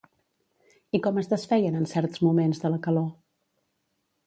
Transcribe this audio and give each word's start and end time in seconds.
I 0.99 1.01
com 1.07 1.19
es 1.23 1.29
desfeien 1.33 1.77
en 1.81 1.85
certs 1.93 2.23
moments 2.29 2.65
de 2.65 2.73
la 2.77 2.83
calor? 2.89 3.09